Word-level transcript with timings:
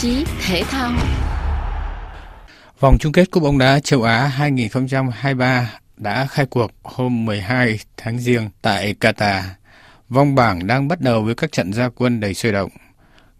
chí 0.00 0.24
thể 0.46 0.62
thao. 0.70 0.92
Vòng 2.80 2.96
chung 3.00 3.12
kết 3.12 3.30
Cúp 3.30 3.42
bóng 3.42 3.58
đá 3.58 3.80
châu 3.80 4.02
Á 4.02 4.26
2023 4.26 5.70
đã 5.96 6.26
khai 6.26 6.46
cuộc 6.46 6.70
hôm 6.82 7.24
12 7.24 7.78
tháng 7.96 8.18
Giêng 8.18 8.50
tại 8.62 8.94
Qatar. 9.00 9.42
Vòng 10.08 10.34
bảng 10.34 10.66
đang 10.66 10.88
bắt 10.88 11.00
đầu 11.00 11.22
với 11.22 11.34
các 11.34 11.52
trận 11.52 11.72
gia 11.72 11.88
quân 11.88 12.20
đầy 12.20 12.34
sôi 12.34 12.52
động. 12.52 12.70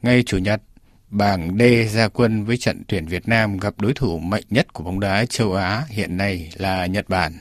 Ngay 0.03 0.23
chủ 0.27 0.39
nhật, 0.39 0.63
bảng 1.11 1.59
D 1.59 1.63
gia 1.91 2.09
quân 2.09 2.45
với 2.45 2.57
trận 2.57 2.83
tuyển 2.89 3.07
Việt 3.07 3.29
Nam 3.29 3.59
gặp 3.59 3.75
đối 3.79 3.93
thủ 3.95 4.19
mạnh 4.19 4.45
nhất 4.51 4.73
của 4.73 4.85
bóng 4.85 5.01
đá 5.01 5.25
châu 5.25 5.55
Á 5.55 5.83
hiện 5.89 6.17
nay 6.17 6.53
là 6.57 6.87
Nhật 6.87 7.09
Bản. 7.09 7.33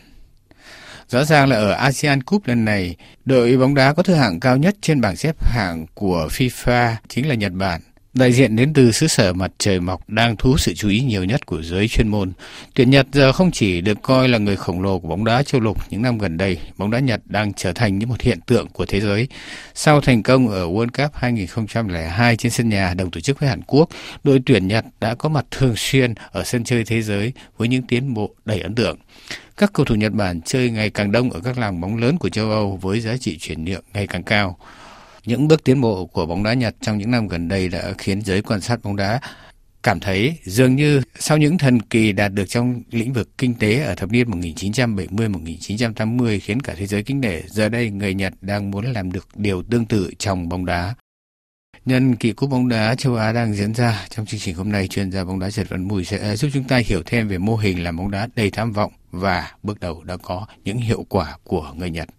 Rõ 1.10 1.24
ràng 1.24 1.50
là 1.50 1.56
ở 1.56 1.72
ASEAN 1.72 2.24
Cup 2.24 2.48
lần 2.48 2.66
này, 2.66 2.96
đội 3.26 3.58
bóng 3.58 3.76
đá 3.76 3.94
có 3.94 4.04
thứ 4.04 4.14
hạng 4.14 4.40
cao 4.40 4.58
nhất 4.58 4.76
trên 4.82 5.02
bảng 5.02 5.16
xếp 5.16 5.36
hạng 5.40 5.86
của 5.94 6.28
FIFA 6.32 6.96
chính 7.08 7.28
là 7.28 7.36
Nhật 7.36 7.52
Bản. 7.52 7.82
Đại 8.14 8.32
diện 8.32 8.56
đến 8.56 8.74
từ 8.74 8.92
xứ 8.92 9.08
sở 9.08 9.34
mặt 9.34 9.52
trời 9.58 9.80
mọc 9.80 10.10
đang 10.10 10.36
thu 10.36 10.58
sự 10.58 10.74
chú 10.74 10.90
ý 10.90 11.02
nhiều 11.02 11.24
nhất 11.24 11.46
của 11.46 11.62
giới 11.62 11.88
chuyên 11.88 12.08
môn. 12.08 12.32
Tuyển 12.74 12.90
Nhật 12.90 13.08
giờ 13.12 13.32
không 13.32 13.52
chỉ 13.52 13.82
được 13.82 13.98
coi 14.02 14.28
là 14.28 14.38
người 14.38 14.56
khổng 14.56 14.82
lồ 14.82 15.00
của 15.00 15.08
bóng 15.08 15.26
đá 15.26 15.44
châu 15.44 15.62
lục 15.62 15.78
những 15.90 16.02
năm 16.02 16.18
gần 16.18 16.38
đây, 16.38 16.58
bóng 16.78 16.92
đá 16.92 17.00
Nhật 17.00 17.22
đang 17.26 17.54
trở 17.54 17.74
thành 17.74 18.00
như 18.00 18.08
một 18.08 18.22
hiện 18.22 18.40
tượng 18.42 18.68
của 18.68 18.86
thế 18.86 19.02
giới. 19.02 19.28
Sau 19.74 20.02
thành 20.02 20.24
công 20.24 20.48
ở 20.48 20.68
World 20.68 20.88
Cup 21.04 21.16
2002 21.16 22.36
trên 22.36 22.52
sân 22.52 22.70
nhà 22.70 22.94
đồng 22.94 23.12
tổ 23.12 23.20
chức 23.20 23.40
với 23.40 23.50
Hàn 23.50 23.62
Quốc, 23.62 23.90
đội 24.24 24.42
tuyển 24.46 24.68
Nhật 24.68 24.86
đã 25.00 25.16
có 25.16 25.30
mặt 25.30 25.46
thường 25.52 25.76
xuyên 25.76 26.14
ở 26.32 26.44
sân 26.44 26.64
chơi 26.64 26.84
thế 26.84 27.02
giới 27.02 27.34
với 27.58 27.68
những 27.68 27.84
tiến 27.84 28.14
bộ 28.14 28.36
đầy 28.46 28.60
ấn 28.60 28.76
tượng. 28.76 28.98
Các 29.58 29.74
cầu 29.74 29.86
thủ 29.86 29.96
Nhật 29.96 30.14
Bản 30.14 30.42
chơi 30.42 30.70
ngày 30.70 30.90
càng 30.90 31.12
đông 31.12 31.30
ở 31.30 31.40
các 31.44 31.58
làng 31.58 31.82
bóng 31.82 31.98
lớn 31.98 32.18
của 32.18 32.30
châu 32.30 32.52
Âu 32.52 32.80
với 32.82 33.00
giá 33.00 33.18
trị 33.18 33.38
chuyển 33.38 33.66
nhượng 33.66 33.84
ngày 33.94 34.08
càng 34.08 34.24
cao. 34.24 34.58
Những 35.26 35.48
bước 35.48 35.64
tiến 35.64 35.82
bộ 35.82 36.06
của 36.06 36.26
bóng 36.26 36.44
đá 36.44 36.54
Nhật 36.54 36.76
trong 36.82 36.98
những 36.98 37.12
năm 37.12 37.28
gần 37.28 37.48
đây 37.48 37.70
đã 37.70 37.94
khiến 37.98 38.22
giới 38.22 38.42
quan 38.42 38.62
sát 38.62 38.80
bóng 38.84 38.96
đá 38.96 39.20
cảm 39.84 40.00
thấy 40.00 40.38
dường 40.44 40.76
như 40.76 41.02
sau 41.20 41.38
những 41.38 41.58
thần 41.58 41.82
kỳ 41.82 42.12
đạt 42.12 42.34
được 42.34 42.50
trong 42.50 42.84
lĩnh 42.92 43.14
vực 43.14 43.38
kinh 43.38 43.54
tế 43.54 43.80
ở 43.80 43.96
thập 43.96 44.12
niên 44.12 44.32
1970-1980 44.32 46.40
khiến 46.42 46.60
cả 46.60 46.74
thế 46.78 46.86
giới 46.86 47.04
kính 47.04 47.22
nể, 47.22 47.42
giờ 47.48 47.70
đây 47.70 47.90
người 47.90 48.14
Nhật 48.14 48.34
đang 48.42 48.72
muốn 48.72 48.86
làm 48.86 49.12
được 49.12 49.28
điều 49.36 49.64
tương 49.64 49.86
tự 49.86 50.12
trong 50.20 50.50
bóng 50.50 50.66
đá. 50.66 50.96
Nhân 51.86 52.16
kỳ 52.16 52.32
cúp 52.32 52.50
bóng 52.50 52.70
đá 52.70 52.96
châu 52.96 53.16
Á 53.16 53.32
đang 53.32 53.54
diễn 53.54 53.74
ra, 53.74 54.06
trong 54.10 54.26
chương 54.26 54.40
trình 54.40 54.56
hôm 54.56 54.72
nay, 54.72 54.88
chuyên 54.88 55.12
gia 55.12 55.24
bóng 55.24 55.40
đá 55.40 55.52
Trần 55.52 55.68
Văn 55.70 55.88
Mùi 55.88 56.06
sẽ 56.06 56.36
giúp 56.36 56.50
chúng 56.54 56.64
ta 56.64 56.78
hiểu 56.78 57.04
thêm 57.06 57.28
về 57.28 57.38
mô 57.38 57.56
hình 57.56 57.84
làm 57.84 57.98
bóng 57.98 58.12
đá 58.12 58.28
đầy 58.36 58.52
tham 58.52 58.72
vọng 58.72 58.92
và 59.12 59.52
bước 59.64 59.80
đầu 59.80 60.04
đã 60.04 60.18
có 60.18 60.48
những 60.64 60.78
hiệu 60.78 61.06
quả 61.10 61.38
của 61.44 61.74
người 61.76 61.90
Nhật. 61.90 62.10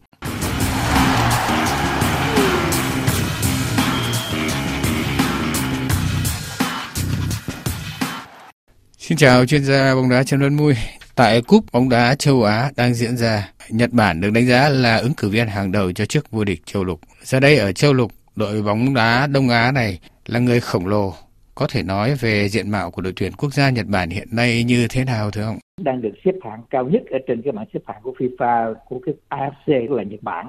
Xin 9.00 9.18
chào 9.18 9.46
chuyên 9.46 9.64
gia 9.64 9.94
bóng 9.94 10.10
đá 10.10 10.22
Trần 10.22 10.40
Văn 10.40 10.56
Mui. 10.56 10.74
Tại 11.16 11.42
cúp 11.42 11.64
bóng 11.72 11.88
đá 11.88 12.14
châu 12.14 12.42
Á 12.42 12.70
đang 12.76 12.94
diễn 12.94 13.16
ra, 13.16 13.52
Nhật 13.70 13.90
Bản 13.92 14.20
được 14.20 14.30
đánh 14.34 14.46
giá 14.46 14.68
là 14.68 14.96
ứng 14.96 15.12
cử 15.16 15.28
viên 15.28 15.46
hàng 15.46 15.72
đầu 15.72 15.92
cho 15.92 16.04
chức 16.04 16.30
vô 16.30 16.44
địch 16.44 16.60
châu 16.64 16.84
lục. 16.84 17.00
Giờ 17.22 17.40
đây 17.40 17.58
ở 17.58 17.72
châu 17.72 17.92
lục, 17.92 18.10
đội 18.36 18.62
bóng 18.62 18.94
đá 18.94 19.26
Đông 19.26 19.48
Á 19.48 19.72
này 19.72 19.98
là 20.26 20.38
người 20.40 20.60
khổng 20.60 20.86
lồ. 20.86 21.12
Có 21.54 21.66
thể 21.70 21.82
nói 21.82 22.14
về 22.20 22.48
diện 22.48 22.70
mạo 22.70 22.90
của 22.90 23.02
đội 23.02 23.12
tuyển 23.16 23.32
quốc 23.38 23.54
gia 23.54 23.70
Nhật 23.70 23.86
Bản 23.86 24.10
hiện 24.10 24.28
nay 24.32 24.64
như 24.64 24.86
thế 24.90 25.04
nào 25.04 25.30
thưa 25.30 25.42
ông? 25.42 25.58
Đang 25.80 26.02
được 26.02 26.14
xếp 26.24 26.34
hạng 26.44 26.62
cao 26.70 26.84
nhất 26.84 27.02
ở 27.10 27.18
trên 27.26 27.42
cái 27.42 27.52
bảng 27.52 27.66
xếp 27.74 27.80
hạng 27.86 28.02
của 28.02 28.14
FIFA 28.18 28.74
của 28.88 29.00
cái 29.06 29.14
AFC 29.28 29.96
là 29.96 30.02
Nhật 30.02 30.22
Bản. 30.22 30.46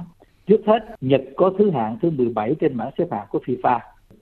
Trước 0.48 0.62
hết, 0.68 0.80
Nhật 1.02 1.22
có 1.38 1.52
thứ 1.60 1.72
hạng 1.72 1.98
thứ 2.02 2.10
17 2.10 2.56
trên 2.62 2.78
bảng 2.78 2.92
xếp 2.98 3.06
hạng 3.12 3.28
của 3.30 3.40
FIFA 3.46 3.80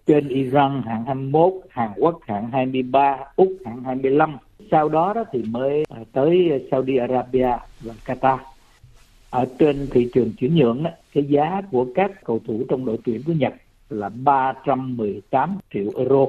trên 0.09 0.27
Iran 0.27 0.81
hạng 0.85 1.05
21, 1.05 1.53
Hàn 1.69 1.89
Quốc 1.97 2.19
hạng 2.27 2.49
23, 2.51 3.17
Úc 3.35 3.51
hạng 3.65 3.83
25. 3.83 4.37
Sau 4.71 4.89
đó 4.89 5.13
đó 5.13 5.23
thì 5.31 5.43
mới 5.49 5.83
ờ, 5.89 6.03
tới 6.11 6.67
Saudi 6.71 6.97
Arabia 6.97 7.49
và 7.81 7.93
Qatar. 8.05 8.37
Ở 9.29 9.45
trên 9.59 9.87
thị 9.91 10.09
trường 10.13 10.31
chuyển 10.39 10.55
nhượng 10.55 10.83
đó, 10.83 10.89
cái 11.13 11.23
giá 11.23 11.61
của 11.71 11.85
các 11.95 12.11
cầu 12.23 12.39
thủ 12.47 12.63
trong 12.69 12.85
đội 12.85 12.97
tuyển 13.03 13.21
của 13.25 13.33
Nhật 13.33 13.53
là 13.89 14.09
318 14.09 15.57
triệu 15.73 15.91
euro. 15.97 16.25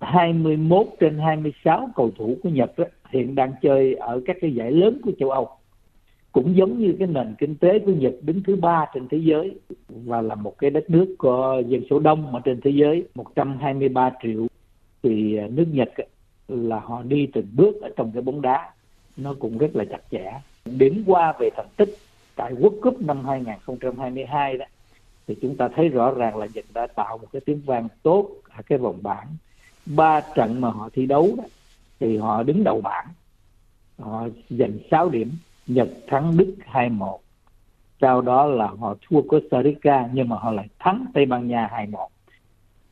21 0.00 0.86
trên 1.00 1.18
26 1.18 1.90
cầu 1.96 2.10
thủ 2.18 2.36
của 2.42 2.48
Nhật 2.48 2.78
đó, 2.78 2.84
hiện 3.10 3.34
đang 3.34 3.52
chơi 3.62 3.94
ở 3.94 4.20
các 4.26 4.36
cái 4.40 4.54
giải 4.54 4.70
lớn 4.70 5.00
của 5.04 5.12
châu 5.18 5.30
Âu 5.30 5.57
cũng 6.32 6.56
giống 6.56 6.78
như 6.78 6.94
cái 6.98 7.08
nền 7.08 7.34
kinh 7.38 7.54
tế 7.54 7.78
của 7.78 7.92
Nhật 7.92 8.14
đứng 8.22 8.42
thứ 8.42 8.56
ba 8.56 8.86
trên 8.94 9.08
thế 9.08 9.18
giới 9.18 9.54
và 9.88 10.22
là 10.22 10.34
một 10.34 10.58
cái 10.58 10.70
đất 10.70 10.90
nước 10.90 11.14
có 11.18 11.62
dân 11.66 11.82
số 11.90 11.98
đông 11.98 12.34
ở 12.34 12.40
trên 12.44 12.60
thế 12.60 12.70
giới 12.70 13.04
123 13.14 14.10
triệu 14.22 14.46
thì 15.02 15.38
nước 15.50 15.66
Nhật 15.72 15.90
là 16.48 16.80
họ 16.80 17.02
đi 17.02 17.26
từng 17.32 17.46
bước 17.56 17.82
ở 17.82 17.90
trong 17.96 18.12
cái 18.12 18.22
bóng 18.22 18.42
đá. 18.42 18.70
Nó 19.16 19.34
cũng 19.38 19.58
rất 19.58 19.76
là 19.76 19.84
chặt 19.84 20.00
chẽ. 20.10 20.40
Điểm 20.64 21.02
qua 21.06 21.34
về 21.40 21.50
thành 21.56 21.68
tích 21.76 21.96
tại 22.36 22.54
World 22.54 22.80
Cup 22.80 23.00
năm 23.00 23.24
2022 23.24 24.58
đó, 24.58 24.66
thì 25.26 25.36
chúng 25.42 25.56
ta 25.56 25.68
thấy 25.68 25.88
rõ 25.88 26.10
ràng 26.10 26.36
là 26.36 26.46
Nhật 26.54 26.64
đã 26.74 26.86
tạo 26.86 27.18
một 27.18 27.26
cái 27.32 27.42
tiếng 27.46 27.60
vang 27.66 27.88
tốt 28.02 28.30
ở 28.50 28.62
cái 28.62 28.78
vòng 28.78 28.98
bảng. 29.02 29.26
Ba 29.86 30.20
trận 30.20 30.60
mà 30.60 30.70
họ 30.70 30.88
thi 30.92 31.06
đấu 31.06 31.34
đó, 31.38 31.44
thì 32.00 32.16
họ 32.16 32.42
đứng 32.42 32.64
đầu 32.64 32.80
bảng, 32.80 33.06
họ 33.98 34.28
giành 34.50 34.78
6 34.90 35.08
điểm. 35.08 35.30
Nhật, 35.68 35.88
thắng, 36.06 36.36
Đức 36.36 36.54
2-1 36.72 37.18
sau 38.00 38.20
đó 38.20 38.46
là 38.46 38.66
họ 38.78 38.94
thua 39.08 39.22
Costa 39.22 39.62
Rica 39.62 40.08
nhưng 40.12 40.28
mà 40.28 40.36
họ 40.36 40.52
lại 40.52 40.68
thắng 40.78 41.06
Tây 41.14 41.26
Ban 41.26 41.48
Nha 41.48 41.70
2-1 41.90 42.06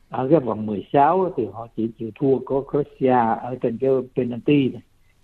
ở 0.09 0.27
cái 0.29 0.39
vòng 0.39 0.65
16 0.65 1.33
thì 1.37 1.45
họ 1.53 1.67
chỉ 1.77 1.89
chịu 1.99 2.11
thua 2.15 2.39
có 2.39 2.63
Croatia 2.71 3.39
ở 3.41 3.55
trên 3.61 3.77
cái 3.77 3.89
penalty 4.15 4.71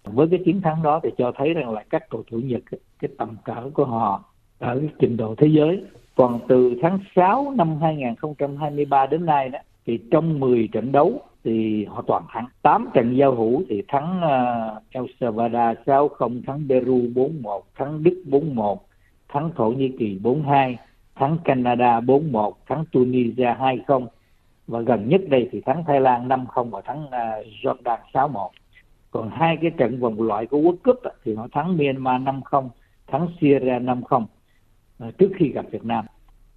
với 0.03 0.27
cái 0.31 0.39
chiến 0.45 0.61
thắng 0.61 0.83
đó 0.83 0.99
thì 1.03 1.09
cho 1.17 1.31
thấy 1.37 1.53
rằng 1.53 1.73
là 1.73 1.83
các 1.89 2.09
cầu 2.09 2.23
thủ 2.31 2.37
Nhật, 2.37 2.61
cái 2.99 3.09
tầm 3.17 3.35
cỡ 3.43 3.69
của 3.73 3.85
họ 3.85 4.23
ở 4.59 4.79
cái 4.79 4.89
trình 4.99 5.17
độ 5.17 5.35
thế 5.37 5.47
giới. 5.47 5.83
Còn 6.15 6.39
từ 6.47 6.75
tháng 6.81 6.99
6 7.15 7.53
năm 7.55 7.81
2023 7.81 9.05
đến 9.05 9.25
nay 9.25 9.49
đó, 9.49 9.59
thì 9.85 9.99
trong 10.11 10.39
10 10.39 10.69
trận 10.71 10.91
đấu 10.91 11.21
thì 11.43 11.85
họ 11.85 12.03
toàn 12.07 12.23
thắng. 12.29 12.45
8 12.61 12.89
trận 12.93 13.17
giao 13.17 13.35
hữu 13.35 13.63
thì 13.69 13.83
thắng 13.87 14.21
uh, 14.23 14.83
El 14.89 15.03
Salvador 15.19 15.77
6-0, 15.85 16.41
thắng 16.47 16.65
Peru 16.69 16.97
4-1, 16.97 17.61
thắng 17.75 18.03
Đức 18.03 18.23
4-1, 18.25 18.77
thắng 19.29 19.51
Thổ 19.55 19.69
Nhĩ 19.71 19.91
Kỳ 19.99 20.19
4-2, 20.23 20.75
thắng 21.15 21.37
Canada 21.43 21.99
4-1, 21.99 22.51
thắng 22.67 22.85
Tunisia 22.91 23.53
2-0 23.53 24.07
và 24.67 24.81
gần 24.81 25.09
nhất 25.09 25.21
đây 25.29 25.49
thì 25.51 25.61
thắng 25.61 25.83
Thái 25.87 26.01
Lan 26.01 26.27
5-0 26.27 26.69
và 26.69 26.81
thắng 26.81 27.05
uh, 27.05 27.45
Jordan 27.63 27.97
6-1. 28.13 28.49
Còn 29.11 29.29
hai 29.29 29.57
cái 29.61 29.71
trận 29.77 29.99
vòng 29.99 30.21
loại 30.21 30.45
của 30.45 30.57
World 30.57 30.77
Cup 30.83 30.99
thì 31.25 31.35
họ 31.35 31.47
thắng 31.51 31.77
Myanmar 31.77 32.21
5-0, 32.21 32.69
thắng 33.07 33.27
Syria 33.41 33.79
5-0 33.79 34.25
uh, 35.07 35.17
trước 35.17 35.31
khi 35.35 35.49
gặp 35.49 35.65
Việt 35.71 35.85
Nam 35.85 36.05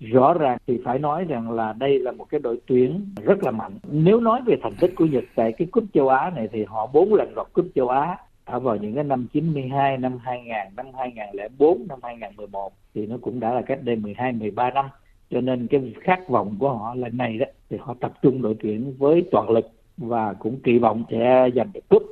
rõ 0.01 0.34
ràng 0.34 0.59
thì 0.67 0.81
phải 0.84 0.99
nói 0.99 1.25
rằng 1.25 1.51
là 1.51 1.73
đây 1.73 1.99
là 1.99 2.12
một 2.12 2.25
cái 2.31 2.41
đội 2.41 2.61
tuyển 2.67 3.01
rất 3.25 3.43
là 3.45 3.51
mạnh. 3.51 3.73
Nếu 3.91 4.21
nói 4.21 4.41
về 4.47 4.57
thành 4.62 4.75
tích 4.81 4.93
của 4.97 5.07
Nhật 5.07 5.25
tại 5.34 5.53
cái 5.53 5.69
cúp 5.71 5.84
châu 5.95 6.09
Á 6.09 6.31
này 6.37 6.49
thì 6.53 6.65
họ 6.65 6.87
bốn 6.87 7.15
lần 7.15 7.33
lọt 7.37 7.47
cúp 7.53 7.67
châu 7.75 7.89
Á 7.89 8.17
ở 8.45 8.61
vào 8.61 8.77
những 8.77 8.95
cái 8.95 9.05
năm 9.05 9.27
92, 9.33 9.99
năm 9.99 10.19
2000, 10.23 10.53
năm 10.77 10.87
2004, 10.99 11.87
năm 11.89 11.99
2011 12.03 12.73
thì 12.95 13.07
nó 13.07 13.17
cũng 13.21 13.41
đã 13.41 13.55
là 13.55 13.62
cách 13.62 13.79
đây 13.83 13.97
12, 13.97 14.33
13 14.33 14.71
năm. 14.71 14.84
Cho 15.31 15.41
nên 15.41 15.67
cái 15.67 15.95
khát 16.01 16.28
vọng 16.28 16.57
của 16.59 16.73
họ 16.73 16.95
lần 16.95 17.17
này 17.17 17.39
đó 17.39 17.47
thì 17.71 17.77
họ 17.81 17.95
tập 18.01 18.13
trung 18.23 18.43
đội 18.43 18.57
tuyển 18.61 18.95
với 18.99 19.25
toàn 19.31 19.51
lực 19.51 19.67
và 19.97 20.33
cũng 20.33 20.61
kỳ 20.65 20.78
vọng 20.78 21.05
sẽ 21.11 21.49
giành 21.55 21.71
được 21.75 21.89
cúp 21.89 22.03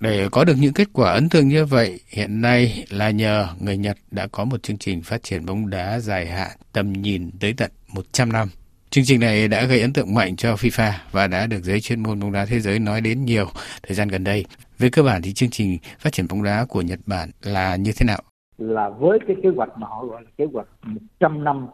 để 0.00 0.28
có 0.32 0.44
được 0.44 0.54
những 0.58 0.72
kết 0.72 0.88
quả 0.92 1.12
ấn 1.12 1.28
tượng 1.28 1.48
như 1.48 1.64
vậy, 1.64 2.00
hiện 2.08 2.40
nay 2.40 2.84
là 2.90 3.10
nhờ 3.10 3.48
người 3.60 3.76
Nhật 3.76 3.96
đã 4.10 4.26
có 4.32 4.44
một 4.44 4.62
chương 4.62 4.78
trình 4.78 5.02
phát 5.02 5.22
triển 5.22 5.46
bóng 5.46 5.70
đá 5.70 5.98
dài 5.98 6.26
hạn 6.26 6.50
tầm 6.72 6.92
nhìn 6.92 7.30
tới 7.40 7.54
tận 7.56 7.70
100 7.88 8.32
năm. 8.32 8.48
Chương 8.90 9.04
trình 9.04 9.20
này 9.20 9.48
đã 9.48 9.64
gây 9.64 9.80
ấn 9.80 9.92
tượng 9.92 10.14
mạnh 10.14 10.36
cho 10.36 10.54
FIFA 10.54 10.92
và 11.12 11.26
đã 11.26 11.46
được 11.46 11.60
giới 11.62 11.80
chuyên 11.80 12.02
môn 12.02 12.20
bóng 12.20 12.32
đá 12.32 12.46
thế 12.46 12.60
giới 12.60 12.78
nói 12.78 13.00
đến 13.00 13.24
nhiều 13.24 13.46
thời 13.82 13.94
gian 13.94 14.08
gần 14.08 14.24
đây. 14.24 14.44
Về 14.78 14.88
cơ 14.92 15.02
bản 15.02 15.22
thì 15.22 15.32
chương 15.32 15.50
trình 15.50 15.78
phát 15.98 16.12
triển 16.12 16.26
bóng 16.30 16.42
đá 16.42 16.64
của 16.68 16.82
Nhật 16.82 16.98
Bản 17.06 17.30
là 17.42 17.76
như 17.76 17.92
thế 17.96 18.06
nào? 18.06 18.22
Là 18.58 18.88
với 18.88 19.18
cái 19.26 19.36
kế 19.42 19.48
hoạch 19.56 19.78
mà 19.78 19.86
họ 19.86 20.04
gọi 20.04 20.22
là 20.22 20.30
kế 20.38 20.44
hoạch 20.52 20.66
100 20.82 21.44
năm, 21.44 21.66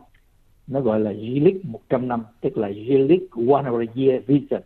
nó 0.67 0.81
gọi 0.81 1.00
là 1.00 1.11
G-League 1.11 1.61
100 1.62 2.09
năm, 2.09 2.25
tức 2.41 2.59
là 2.59 2.69
G-League 2.69 3.55
One 3.55 3.87
Year 3.97 4.25
Vision. 4.27 4.62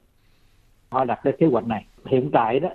Họ 0.89 1.05
đặt 1.05 1.19
ra 1.25 1.33
kế 1.41 1.47
hoạch 1.47 1.67
này. 1.67 1.87
Hiện 2.11 2.31
tại 2.33 2.61
đó 2.61 2.69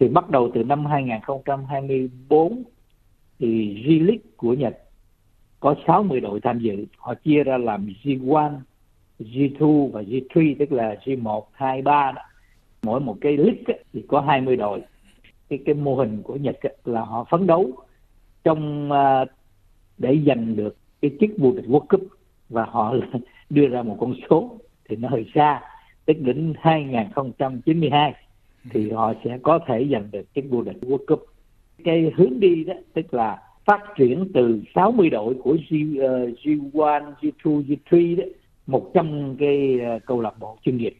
thì 0.00 0.08
bắt 0.08 0.30
đầu 0.30 0.50
từ 0.54 0.64
năm 0.64 0.86
2024 0.86 2.62
thì 3.38 3.74
G-League 3.86 4.18
của 4.36 4.54
Nhật 4.54 4.78
có 5.60 5.74
60 5.86 6.20
đội 6.20 6.40
tham 6.40 6.58
dự. 6.58 6.86
Họ 6.96 7.14
chia 7.14 7.44
ra 7.44 7.58
làm 7.58 7.88
G1, 8.02 8.58
G2 9.18 9.90
và 9.90 10.02
G3 10.02 10.54
tức 10.58 10.72
là 10.72 10.96
G1, 11.04 11.42
2, 11.52 11.82
3 11.82 12.12
đó. 12.12 12.22
Mỗi 12.82 13.00
một 13.00 13.16
cái 13.20 13.36
league 13.36 13.84
thì 13.92 14.04
có 14.08 14.20
20 14.20 14.56
đội. 14.56 14.82
Cái 15.48 15.58
cái 15.66 15.74
mô 15.74 15.94
hình 15.94 16.22
của 16.22 16.36
Nhật 16.36 16.56
là 16.84 17.00
họ 17.00 17.24
phấn 17.30 17.46
đấu 17.46 17.72
trong 18.44 18.90
uh, 18.92 19.28
để 19.98 20.18
giành 20.26 20.56
được 20.56 20.76
cái 21.02 21.10
chức 21.20 21.30
vô 21.38 21.52
địch 21.52 21.64
World 21.64 21.86
Cup 21.86 22.00
và 22.48 22.64
họ 22.64 22.94
đưa 23.50 23.68
ra 23.68 23.82
một 23.82 23.96
con 24.00 24.14
số 24.30 24.58
thì 24.88 24.96
nó 24.96 25.08
hơi 25.08 25.26
xa 25.34 25.60
tức 26.06 26.16
đến 26.20 26.54
2092 26.60 28.14
thì 28.70 28.90
họ 28.90 29.12
sẽ 29.24 29.38
có 29.42 29.58
thể 29.66 29.88
giành 29.92 30.08
được 30.10 30.34
cái 30.34 30.44
vô 30.50 30.62
địch 30.62 30.76
World 30.80 31.06
Cup. 31.06 31.26
Cái 31.84 32.12
hướng 32.16 32.40
đi 32.40 32.64
đó 32.64 32.74
tức 32.94 33.14
là 33.14 33.42
phát 33.64 33.80
triển 33.96 34.28
từ 34.34 34.62
60 34.74 35.10
đội 35.10 35.34
của 35.34 35.52
G, 35.52 35.74
uh, 35.74 36.38
G1, 36.42 37.12
G2, 37.20 37.62
G3 37.62 38.16
đó 38.16 38.24
100 38.66 39.36
cái 39.38 39.80
ờ, 39.80 39.98
câu 40.06 40.20
lạc 40.20 40.38
bộ 40.38 40.56
chuyên 40.62 40.76
nghiệp. 40.76 40.96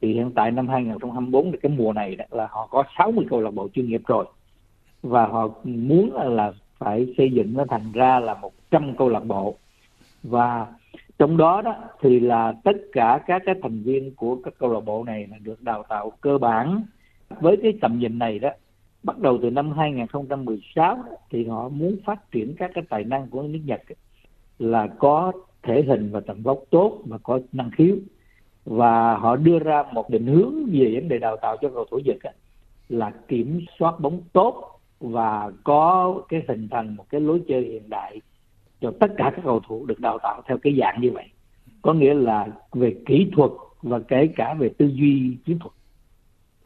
Thì 0.00 0.12
hiện 0.12 0.30
tại 0.34 0.50
năm 0.50 0.68
2024 0.68 1.52
thì 1.52 1.58
cái 1.62 1.72
mùa 1.76 1.92
này 1.92 2.16
đó 2.16 2.24
là 2.30 2.48
họ 2.50 2.68
có 2.70 2.84
60 2.98 3.26
câu 3.30 3.40
lạc 3.40 3.50
bộ 3.50 3.68
chuyên 3.68 3.88
nghiệp 3.88 4.02
rồi 4.06 4.26
và 5.02 5.26
họ 5.26 5.48
muốn 5.64 6.12
là 6.14 6.52
phải 6.78 7.14
xây 7.16 7.30
dựng 7.32 7.54
nó 7.54 7.64
thành 7.68 7.92
ra 7.94 8.20
là 8.20 8.34
100 8.34 8.96
câu 8.96 9.08
lạc 9.08 9.24
bộ 9.24 9.56
và 10.22 10.66
trong 11.18 11.36
đó 11.36 11.62
đó 11.62 11.74
thì 12.00 12.20
là 12.20 12.52
tất 12.64 12.76
cả 12.92 13.20
các 13.26 13.42
cái 13.46 13.54
thành 13.62 13.82
viên 13.82 14.14
của 14.14 14.36
các 14.44 14.54
câu 14.58 14.72
lạc 14.72 14.80
bộ 14.80 15.04
này 15.04 15.26
là 15.30 15.36
được 15.42 15.62
đào 15.62 15.84
tạo 15.88 16.12
cơ 16.20 16.38
bản 16.38 16.82
với 17.40 17.56
cái 17.62 17.78
tầm 17.80 17.98
nhìn 17.98 18.18
này 18.18 18.38
đó, 18.38 18.50
bắt 19.02 19.18
đầu 19.18 19.38
từ 19.42 19.50
năm 19.50 19.72
2016 19.72 21.04
thì 21.30 21.44
họ 21.44 21.68
muốn 21.68 21.96
phát 22.04 22.30
triển 22.30 22.54
các 22.58 22.70
cái 22.74 22.84
tài 22.88 23.04
năng 23.04 23.26
của 23.30 23.42
nước 23.42 23.60
Nhật 23.64 23.82
là 24.58 24.86
có 24.86 25.32
thể 25.62 25.82
hình 25.82 26.10
và 26.10 26.20
tầm 26.20 26.42
vóc 26.42 26.58
tốt 26.70 27.02
và 27.04 27.18
có 27.18 27.40
năng 27.52 27.70
khiếu. 27.70 27.96
Và 28.64 29.16
họ 29.16 29.36
đưa 29.36 29.58
ra 29.58 29.84
một 29.92 30.10
định 30.10 30.26
hướng 30.26 30.66
về 30.72 30.90
vấn 30.94 31.08
đề 31.08 31.18
đào 31.18 31.36
tạo 31.36 31.56
cho 31.60 31.68
cầu 31.74 31.84
thủ 31.90 32.00
Nhật 32.04 32.16
là 32.88 33.12
kiểm 33.28 33.64
soát 33.78 34.00
bóng 34.00 34.20
tốt 34.32 34.80
và 35.00 35.50
có 35.64 36.14
cái 36.28 36.42
hình 36.48 36.68
thành 36.70 36.96
một 36.96 37.04
cái 37.10 37.20
lối 37.20 37.42
chơi 37.48 37.62
hiện 37.62 37.90
đại 37.90 38.20
cho 38.80 38.92
tất 39.00 39.12
cả 39.16 39.32
các 39.36 39.42
cầu 39.44 39.60
thủ 39.68 39.86
được 39.86 40.00
đào 40.00 40.18
tạo 40.22 40.42
theo 40.46 40.58
cái 40.58 40.76
dạng 40.80 41.00
như 41.00 41.10
vậy. 41.10 41.24
Có 41.82 41.92
nghĩa 41.92 42.14
là 42.14 42.48
về 42.72 42.96
kỹ 43.06 43.30
thuật 43.36 43.50
và 43.82 43.98
kể 43.98 44.28
cả 44.36 44.54
về 44.54 44.68
tư 44.78 44.86
duy, 44.86 45.36
chiến 45.44 45.58
thuật 45.58 45.72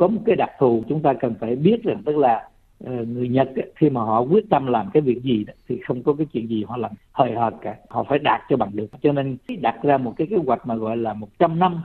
có 0.03 0.09
một 0.09 0.21
cái 0.27 0.37
đặc 0.37 0.51
thù 0.59 0.85
chúng 0.89 1.03
ta 1.03 1.15
cần 1.15 1.35
phải 1.41 1.57
biết 1.57 1.83
rằng 1.83 2.03
tức 2.05 2.17
là 2.17 2.49
ờ, 2.85 3.05
người 3.05 3.29
Nhật 3.29 3.51
khi 3.77 3.91
mà 3.91 4.01
họ 4.01 4.21
quyết 4.21 4.45
tâm 4.51 4.67
làm 4.67 4.91
cái 4.93 5.01
việc 5.01 5.23
gì 5.23 5.45
thì 5.69 5.81
không 5.87 6.03
có 6.03 6.13
cái 6.19 6.27
chuyện 6.33 6.49
gì 6.49 6.65
họ 6.69 6.77
làm 6.77 6.91
hời 7.13 7.33
hợt 7.33 7.55
cả. 7.63 7.77
Họ 7.89 8.05
phải 8.05 8.19
đạt 8.19 8.41
cho 8.49 8.57
bằng 8.57 8.71
được. 8.73 8.87
Cho 9.03 9.13
nên 9.13 9.37
đặt 9.61 9.77
ra 9.83 9.99
một 9.99 10.15
cái 10.17 10.27
kế 10.31 10.37
hoạch 10.47 10.67
mà 10.67 10.75
gọi 10.75 10.97
là 10.97 11.15
100 11.15 11.59
năm. 11.59 11.83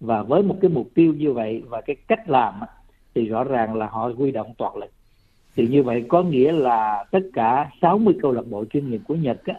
Và 0.00 0.22
với 0.22 0.42
một 0.42 0.56
cái 0.60 0.70
mục 0.70 0.88
tiêu 0.94 1.14
như 1.14 1.32
vậy 1.32 1.62
và 1.68 1.80
cái 1.80 1.96
cách 2.08 2.28
làm 2.28 2.54
thì 3.14 3.28
rõ 3.28 3.44
ràng 3.44 3.74
là 3.74 3.86
họ 3.86 4.10
huy 4.16 4.30
động 4.30 4.54
toàn 4.58 4.76
lực. 4.76 4.90
Thì 5.56 5.68
như 5.68 5.82
vậy 5.82 6.04
có 6.08 6.22
nghĩa 6.22 6.52
là 6.52 7.04
tất 7.10 7.22
cả 7.32 7.70
60 7.82 8.14
câu 8.22 8.32
lạc 8.32 8.46
bộ 8.50 8.64
chuyên 8.64 8.90
nghiệp 8.90 9.00
của 9.08 9.14
Nhật 9.14 9.40
á, 9.44 9.54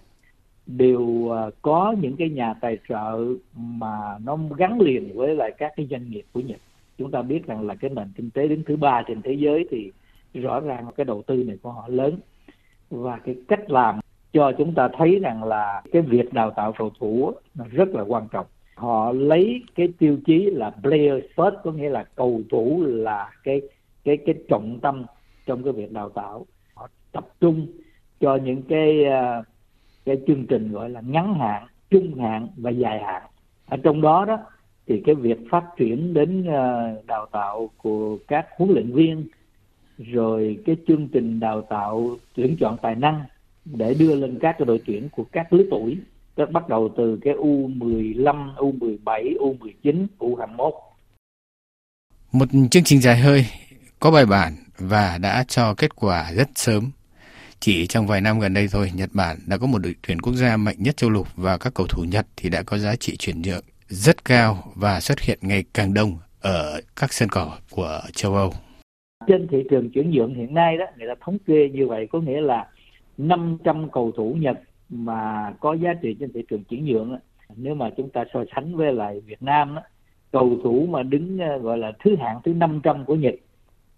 đều 0.65 1.29
ờ, 1.29 1.51
có 1.61 1.95
những 2.01 2.15
cái 2.15 2.29
nhà 2.29 2.53
tài 2.53 2.77
trợ 2.89 3.25
mà 3.55 4.17
nó 4.23 4.37
gắn 4.57 4.81
liền 4.81 5.17
với 5.17 5.35
lại 5.35 5.51
các 5.57 5.73
cái 5.75 5.87
doanh 5.91 6.09
nghiệp 6.09 6.23
của 6.33 6.39
Nhật. 6.39 6.59
Chúng 6.99 7.11
ta 7.11 7.21
biết 7.21 7.47
rằng 7.47 7.67
là 7.67 7.75
cái 7.75 7.89
nền 7.89 8.07
kinh 8.15 8.29
tế 8.29 8.47
đứng 8.47 8.63
thứ 8.63 8.75
ba 8.75 9.03
trên 9.07 9.21
thế 9.21 9.33
giới 9.33 9.67
thì 9.71 9.91
rõ 10.33 10.59
ràng 10.59 10.85
cái 10.97 11.05
đầu 11.05 11.23
tư 11.27 11.43
này 11.43 11.57
của 11.61 11.71
họ 11.71 11.87
lớn. 11.87 12.19
Và 12.89 13.17
cái 13.17 13.35
cách 13.47 13.71
làm 13.71 13.99
cho 14.33 14.51
chúng 14.57 14.73
ta 14.73 14.89
thấy 14.97 15.19
rằng 15.19 15.43
là 15.43 15.81
cái 15.91 16.01
việc 16.01 16.33
đào 16.33 16.51
tạo 16.51 16.73
cầu 16.77 16.91
thủ 16.99 17.31
nó 17.55 17.65
rất 17.71 17.89
là 17.89 18.01
quan 18.01 18.27
trọng. 18.31 18.45
Họ 18.75 19.11
lấy 19.11 19.63
cái 19.75 19.89
tiêu 19.99 20.17
chí 20.25 20.49
là 20.51 20.69
player 20.69 21.23
first, 21.35 21.55
có 21.63 21.71
nghĩa 21.71 21.89
là 21.89 22.03
cầu 22.15 22.41
thủ 22.49 22.83
là 22.85 23.31
cái 23.43 23.61
cái 24.03 24.17
cái 24.17 24.35
trọng 24.49 24.79
tâm 24.81 25.05
trong 25.45 25.63
cái 25.63 25.73
việc 25.73 25.91
đào 25.91 26.09
tạo. 26.09 26.45
Họ 26.73 26.87
tập 27.11 27.27
trung 27.41 27.67
cho 28.19 28.35
những 28.35 28.61
cái 28.61 29.05
ờ, 29.05 29.43
cái 30.05 30.17
chương 30.27 30.45
trình 30.45 30.71
gọi 30.71 30.89
là 30.89 31.01
ngắn 31.01 31.33
hạn, 31.33 31.67
trung 31.89 32.15
hạn 32.19 32.47
và 32.57 32.69
dài 32.69 33.03
hạn. 33.03 33.23
Ở 33.65 33.77
trong 33.83 34.01
đó 34.01 34.25
đó 34.25 34.37
thì 34.89 35.01
cái 35.05 35.15
việc 35.15 35.37
phát 35.51 35.63
triển 35.77 36.13
đến 36.13 36.45
ờ, 36.45 37.01
đào 37.07 37.27
tạo 37.31 37.69
của 37.77 38.17
các 38.27 38.45
huấn 38.57 38.71
luyện 38.71 38.91
viên 38.91 39.27
rồi 39.97 40.57
cái 40.65 40.75
chương 40.87 41.07
trình 41.07 41.39
đào 41.39 41.61
tạo 41.61 42.17
tuyển 42.35 42.55
chọn 42.59 42.77
tài 42.81 42.95
năng 42.95 43.23
để 43.65 43.93
đưa 43.93 44.15
lên 44.15 44.37
các 44.41 44.59
đội 44.59 44.81
tuyển 44.85 45.09
của 45.09 45.23
các 45.31 45.53
lứa 45.53 45.63
tuổi 45.71 45.97
Tức 46.39 46.51
bắt 46.51 46.69
đầu 46.69 46.93
từ 46.97 47.19
cái 47.21 47.33
U15, 47.33 48.55
U17, 48.55 49.35
U19, 49.37 50.07
U21. 50.19 50.71
Một 52.31 52.45
chương 52.71 52.83
trình 52.83 53.01
dài 53.01 53.17
hơi 53.17 53.45
có 53.99 54.11
bài 54.11 54.25
bản 54.25 54.55
và 54.77 55.17
đã 55.17 55.45
cho 55.47 55.73
kết 55.73 55.95
quả 55.95 56.31
rất 56.33 56.49
sớm. 56.55 56.91
Chỉ 57.59 57.87
trong 57.87 58.07
vài 58.07 58.21
năm 58.21 58.39
gần 58.39 58.53
đây 58.53 58.67
thôi, 58.71 58.91
Nhật 58.95 59.09
Bản 59.13 59.37
đã 59.45 59.57
có 59.57 59.67
một 59.67 59.77
đội 59.77 59.95
tuyển 60.07 60.21
quốc 60.21 60.33
gia 60.33 60.57
mạnh 60.57 60.75
nhất 60.79 60.97
châu 60.97 61.09
lục 61.09 61.27
và 61.35 61.57
các 61.57 61.73
cầu 61.73 61.87
thủ 61.87 62.03
Nhật 62.03 62.27
thì 62.35 62.49
đã 62.49 62.63
có 62.63 62.77
giá 62.77 62.95
trị 62.95 63.17
chuyển 63.17 63.41
nhượng 63.41 63.63
rất 63.89 64.25
cao 64.25 64.57
và 64.75 64.99
xuất 64.99 65.19
hiện 65.19 65.39
ngày 65.41 65.63
càng 65.73 65.93
đông 65.93 66.17
ở 66.41 66.81
các 66.95 67.13
sân 67.13 67.29
cỏ 67.31 67.57
của 67.71 68.01
châu 68.13 68.35
Âu. 68.35 68.51
Trên 69.27 69.47
thị 69.47 69.63
trường 69.69 69.89
chuyển 69.91 70.11
nhượng 70.11 70.35
hiện 70.35 70.53
nay 70.53 70.77
đó, 70.77 70.85
người 70.97 71.07
ta 71.07 71.15
thống 71.25 71.37
kê 71.47 71.69
như 71.69 71.87
vậy 71.87 72.07
có 72.11 72.19
nghĩa 72.19 72.41
là 72.41 72.67
500 73.17 73.89
cầu 73.91 74.11
thủ 74.17 74.35
Nhật 74.39 74.59
mà 74.89 75.53
có 75.59 75.73
giá 75.73 75.93
trị 76.01 76.15
trên 76.19 76.33
thị 76.33 76.41
trường 76.49 76.63
chuyển 76.63 76.85
nhượng 76.85 77.19
nếu 77.55 77.75
mà 77.75 77.89
chúng 77.97 78.09
ta 78.09 78.23
so 78.33 78.43
sánh 78.55 78.75
với 78.75 78.93
lại 78.93 79.21
Việt 79.25 79.43
Nam 79.43 79.75
đó, 79.75 79.81
cầu 80.31 80.57
thủ 80.63 80.87
mà 80.89 81.03
đứng 81.03 81.37
ờ, 81.39 81.57
gọi 81.57 81.77
là 81.77 81.91
thứ 82.03 82.15
hạng 82.15 82.39
thứ 82.43 82.53
500 82.53 83.05
của 83.05 83.15
Nhật 83.15 83.35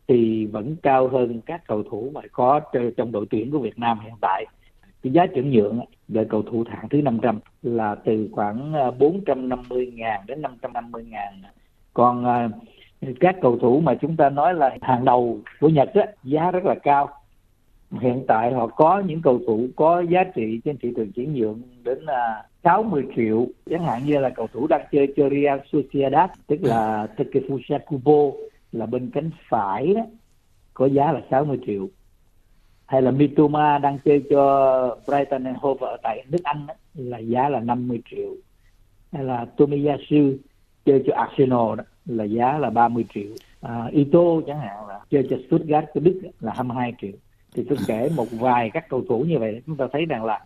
thì 0.07 0.45
vẫn 0.45 0.75
cao 0.83 1.07
hơn 1.07 1.41
các 1.45 1.61
cầu 1.67 1.83
thủ 1.83 2.11
mà 2.13 2.21
có 2.31 2.61
trong 2.97 3.11
đội 3.11 3.25
tuyển 3.29 3.51
của 3.51 3.59
Việt 3.59 3.79
Nam 3.79 3.99
hiện 4.03 4.13
tại. 4.21 4.45
Cái 5.03 5.13
giá 5.13 5.27
chuyển 5.27 5.51
nhượng 5.51 5.79
về 6.07 6.25
cầu 6.29 6.41
thủ 6.41 6.63
hạng 6.69 6.89
thứ 6.89 7.01
500 7.01 7.39
là 7.61 7.95
từ 7.95 8.29
khoảng 8.31 8.73
à, 8.73 8.91
450.000 8.99 10.25
đến 10.27 10.41
550.000 10.41 11.11
Còn 11.93 12.25
à, 12.25 12.49
các 13.19 13.35
cầu 13.41 13.57
thủ 13.59 13.79
mà 13.79 13.95
chúng 13.95 14.17
ta 14.17 14.29
nói 14.29 14.53
là 14.53 14.77
hàng 14.81 15.05
đầu 15.05 15.39
của 15.59 15.69
Nhật 15.69 15.93
á, 15.93 16.05
giá 16.23 16.51
rất 16.51 16.65
là 16.65 16.75
cao. 16.83 17.09
Hiện 17.91 18.23
tại 18.27 18.53
họ 18.53 18.67
có 18.67 18.99
những 19.05 19.21
cầu 19.21 19.39
thủ 19.47 19.67
có 19.75 20.01
giá 20.01 20.23
trị 20.35 20.59
trên 20.65 20.77
thị 20.77 20.93
trường 20.95 21.11
chuyển 21.11 21.33
nhượng 21.33 21.61
đến 21.83 21.99
là 22.01 22.43
60 22.63 23.03
triệu. 23.15 23.47
Chẳng 23.69 23.83
hạn 23.83 24.05
như 24.05 24.19
là 24.19 24.29
cầu 24.29 24.47
thủ 24.47 24.67
đang 24.67 24.81
chơi 24.91 25.13
cho 25.17 25.29
Real 25.29 25.59
Sociedad, 25.71 26.29
tức 26.47 26.59
là 26.61 27.07
Takefusa 27.17 27.79
Kubo 27.79 28.37
là 28.71 28.85
bên 28.85 29.09
cánh 29.13 29.29
phải 29.49 29.93
đó 29.93 30.01
có 30.73 30.85
giá 30.85 31.11
là 31.11 31.21
60 31.31 31.59
triệu 31.65 31.87
hay 32.91 33.01
là 33.01 33.11
Mitoma 33.11 33.77
đang 33.77 33.97
chơi 34.05 34.23
cho 34.29 34.97
Brighton 35.07 35.43
and 35.43 35.57
Hove 35.57 35.87
ở 35.87 35.97
tại 36.03 36.25
nước 36.29 36.43
Anh 36.43 36.67
đó, 36.67 36.73
là 36.93 37.17
giá 37.17 37.49
là 37.49 37.59
50 37.59 38.01
triệu. 38.11 38.29
Hay 39.11 39.23
là 39.23 39.45
Tomiyasu 39.57 40.33
chơi 40.85 41.03
cho 41.07 41.15
Arsenal 41.15 41.77
đó, 41.77 41.83
là 42.05 42.23
giá 42.23 42.57
là 42.57 42.69
30 42.69 43.05
triệu. 43.13 43.31
À, 43.61 43.89
Ito 43.91 44.19
chẳng 44.47 44.59
hạn 44.59 44.87
là 44.87 44.99
chơi 45.09 45.27
cho 45.29 45.37
Stuttgart 45.47 45.85
của 45.93 45.99
Đức 45.99 46.21
là 46.39 46.53
22 46.55 46.93
triệu. 47.01 47.11
Thì 47.55 47.65
tôi 47.69 47.77
kể 47.87 48.09
một 48.15 48.27
vài 48.31 48.69
các 48.69 48.89
cầu 48.89 49.03
thủ 49.09 49.19
như 49.19 49.39
vậy 49.39 49.61
chúng 49.67 49.77
ta 49.77 49.87
thấy 49.91 50.05
rằng 50.05 50.25
là 50.25 50.45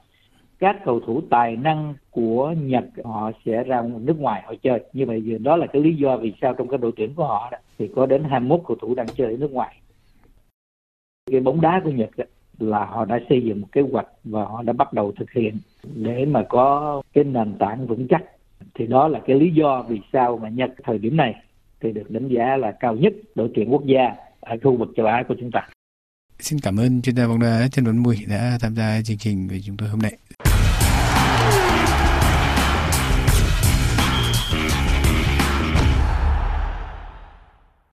các 0.59 0.75
cầu 0.85 0.99
thủ 0.99 1.21
tài 1.29 1.55
năng 1.55 1.93
của 2.11 2.53
Nhật 2.61 2.85
họ 3.03 3.31
sẽ 3.45 3.63
ra 3.63 3.83
nước 3.99 4.19
ngoài 4.19 4.41
họ 4.45 4.53
chơi. 4.63 4.83
Như 4.93 5.05
vậy 5.05 5.37
đó 5.39 5.55
là 5.55 5.67
cái 5.67 5.81
lý 5.81 5.95
do 5.95 6.17
vì 6.17 6.33
sao 6.41 6.53
trong 6.53 6.67
cái 6.67 6.77
đội 6.77 6.91
tuyển 6.95 7.15
của 7.15 7.25
họ 7.27 7.49
đó, 7.51 7.57
thì 7.77 7.89
có 7.95 8.05
đến 8.05 8.23
21 8.23 8.61
cầu 8.67 8.77
thủ 8.81 8.95
đang 8.95 9.07
chơi 9.07 9.31
ở 9.31 9.37
nước 9.37 9.51
ngoài. 9.51 9.77
Cái 11.31 11.39
bóng 11.39 11.61
đá 11.61 11.81
của 11.83 11.89
Nhật 11.89 12.09
đó, 12.17 12.25
là 12.59 12.85
họ 12.85 13.05
đã 13.05 13.19
xây 13.29 13.41
dựng 13.43 13.61
một 13.61 13.67
kế 13.71 13.81
hoạch 13.81 14.07
và 14.23 14.43
họ 14.43 14.63
đã 14.63 14.73
bắt 14.73 14.93
đầu 14.93 15.13
thực 15.19 15.31
hiện 15.31 15.57
để 15.95 16.25
mà 16.25 16.43
có 16.49 17.01
cái 17.13 17.23
nền 17.23 17.53
tảng 17.59 17.87
vững 17.87 18.07
chắc 18.07 18.23
thì 18.73 18.87
đó 18.87 19.07
là 19.07 19.19
cái 19.27 19.39
lý 19.39 19.51
do 19.51 19.85
vì 19.89 19.99
sao 20.13 20.37
mà 20.37 20.49
Nhật 20.49 20.71
thời 20.83 20.97
điểm 20.97 21.17
này 21.17 21.35
thì 21.81 21.91
được 21.91 22.11
đánh 22.11 22.27
giá 22.27 22.57
là 22.57 22.71
cao 22.71 22.95
nhất 22.95 23.13
đội 23.35 23.49
tuyển 23.55 23.73
quốc 23.73 23.85
gia 23.85 24.15
ở 24.39 24.57
khu 24.63 24.77
vực 24.77 24.89
châu 24.95 25.05
Á 25.05 25.23
của 25.27 25.35
chúng 25.39 25.51
ta. 25.51 25.67
Xin 26.39 26.59
cảm 26.59 26.77
ơn 26.77 27.01
chuyên 27.01 27.15
gia 27.15 27.27
bóng 27.27 27.39
đá 27.39 27.67
Trần 27.71 27.85
Tuấn 27.85 28.03
Mùi 28.03 28.17
đã 28.29 28.57
tham 28.61 28.75
gia 28.75 29.01
chương 29.01 29.17
trình 29.17 29.47
với 29.47 29.61
chúng 29.65 29.77
tôi 29.77 29.89
hôm 29.89 29.99
nay. 29.99 30.17